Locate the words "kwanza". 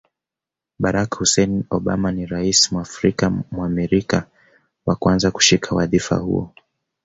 4.95-5.31